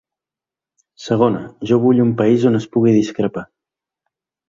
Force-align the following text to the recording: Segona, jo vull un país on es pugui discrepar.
Segona, 1.09 1.43
jo 1.73 1.79
vull 1.85 2.03
un 2.07 2.17
país 2.25 2.49
on 2.53 2.61
es 2.65 2.69
pugui 2.75 2.99
discrepar. 3.01 3.49